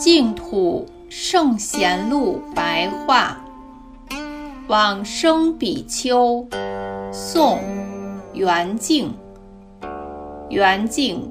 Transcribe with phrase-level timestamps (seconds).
[0.00, 3.44] 净土圣贤录白话，
[4.66, 6.48] 往生比丘，
[7.12, 7.60] 宋，
[8.32, 9.12] 元敬。
[10.48, 11.30] 元敬，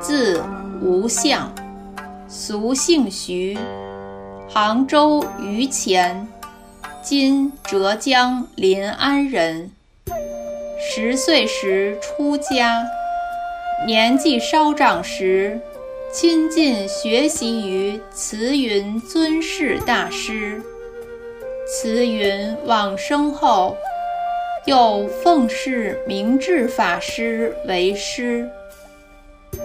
[0.00, 0.42] 字
[0.82, 1.54] 无相，
[2.26, 3.56] 俗姓徐，
[4.48, 6.26] 杭州余钱
[7.04, 9.70] （今浙江临安）人。
[10.80, 12.82] 十岁时出家，
[13.86, 15.60] 年纪稍长时。
[16.12, 20.60] 亲近学习于慈云尊士大师。
[21.68, 23.76] 慈云往生后，
[24.64, 28.48] 又奉侍明智法师为师。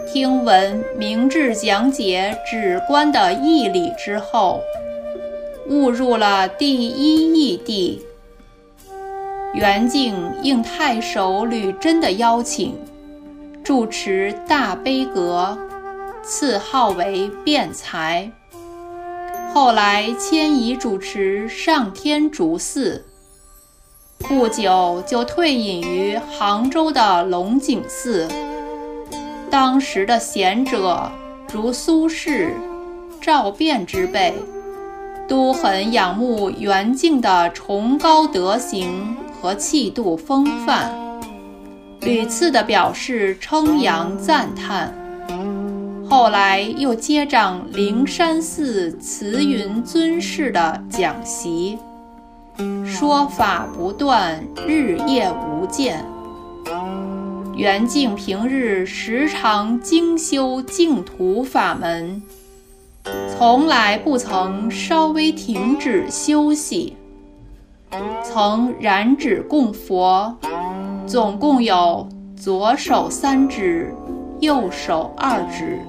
[0.07, 4.61] 听闻明智讲解止观的义理之后，
[5.67, 7.99] 悟入了第一义谛。
[9.55, 12.75] 圆净应太守吕真的邀请，
[13.63, 15.57] 住持大悲阁。
[16.27, 18.31] 赐号为辩才，
[19.53, 23.05] 后来迁移主持上天竺寺，
[24.17, 28.27] 不久就退隐于杭州的龙井寺。
[29.51, 31.11] 当时的贤者
[31.53, 32.49] 如苏轼、
[33.21, 34.33] 赵卞之辈，
[35.27, 40.91] 都很仰慕圆净的崇高德行和气度风范，
[42.01, 45.04] 屡次的表示称扬赞叹。
[46.07, 51.77] 后来又接掌灵山寺慈云尊士的讲习，
[52.85, 56.05] 说法不断，日夜无间。
[57.55, 62.21] 圆净平日时常精修净土法门，
[63.37, 66.95] 从来不曾稍微停止休息。
[68.23, 70.37] 曾燃指供佛，
[71.07, 73.93] 总共有左手三指，
[74.39, 75.79] 右手二指。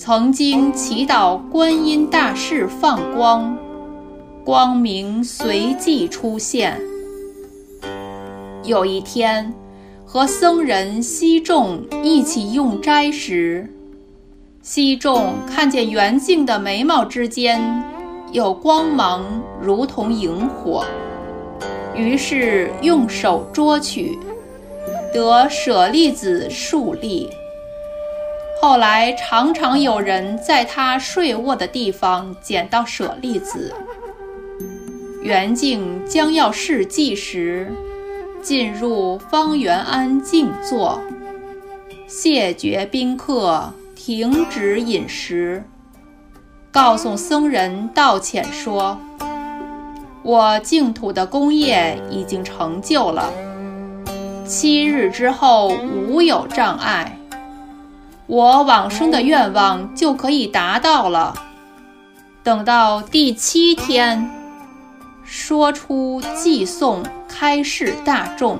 [0.00, 3.58] 曾经祈祷观音大士放光，
[4.44, 6.80] 光明随即出现。
[8.62, 9.52] 有一天，
[10.06, 13.68] 和僧人西众一起用斋时，
[14.62, 17.60] 西众看见圆净的眉毛之间
[18.30, 19.24] 有光芒，
[19.60, 20.84] 如同萤火，
[21.96, 24.16] 于是用手捉取，
[25.12, 27.28] 得舍利子数粒。
[28.60, 33.72] 后来常常有人在他睡卧的地方捡到舍利子。
[35.22, 37.72] 圆净将要试祭时，
[38.42, 41.00] 进入方圆安静坐，
[42.08, 45.62] 谢绝宾客，停止饮食，
[46.72, 48.98] 告诉僧人道歉说
[50.22, 53.30] ：“我净土的功业已经成就了，
[54.46, 55.68] 七日之后
[56.08, 57.17] 无有障碍。”
[58.28, 61.34] 我往生的愿望就可以达到了。
[62.42, 64.30] 等到第七天，
[65.24, 68.58] 说出寄送开示大众，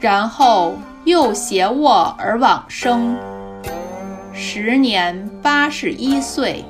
[0.00, 3.16] 然后又携卧而往生，
[4.32, 6.64] 时年八十一岁。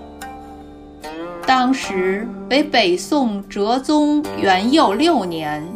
[1.46, 5.66] 当时为北宋哲宗元佑六年，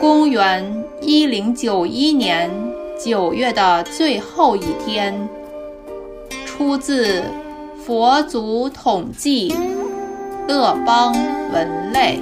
[0.00, 2.50] 公元一零九一年。
[3.04, 5.28] 九月的最后一天，
[6.46, 7.20] 出自
[7.84, 9.50] 《佛祖统计》，
[10.46, 11.12] 乐邦
[11.52, 12.20] 文类。